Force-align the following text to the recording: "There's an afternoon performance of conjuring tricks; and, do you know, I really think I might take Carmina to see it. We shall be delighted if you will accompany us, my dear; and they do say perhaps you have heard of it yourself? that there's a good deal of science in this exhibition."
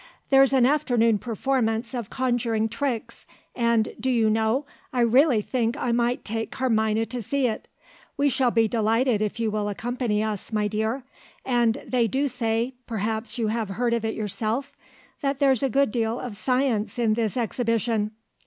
"There's 0.31 0.51
an 0.51 0.65
afternoon 0.65 1.19
performance 1.19 1.93
of 1.93 2.09
conjuring 2.09 2.69
tricks; 2.69 3.27
and, 3.55 3.93
do 3.99 4.09
you 4.09 4.31
know, 4.31 4.65
I 4.91 5.01
really 5.01 5.43
think 5.43 5.77
I 5.77 5.91
might 5.91 6.25
take 6.25 6.49
Carmina 6.49 7.05
to 7.05 7.21
see 7.21 7.45
it. 7.45 7.67
We 8.17 8.27
shall 8.27 8.49
be 8.49 8.67
delighted 8.67 9.21
if 9.21 9.39
you 9.39 9.51
will 9.51 9.69
accompany 9.69 10.23
us, 10.23 10.51
my 10.51 10.67
dear; 10.67 11.03
and 11.45 11.83
they 11.87 12.07
do 12.07 12.27
say 12.27 12.73
perhaps 12.87 13.37
you 13.37 13.49
have 13.49 13.69
heard 13.69 13.93
of 13.93 14.03
it 14.03 14.15
yourself? 14.15 14.75
that 15.21 15.37
there's 15.37 15.61
a 15.61 15.69
good 15.69 15.91
deal 15.91 16.19
of 16.19 16.35
science 16.35 16.97
in 16.97 17.13
this 17.13 17.37
exhibition." 17.37 18.09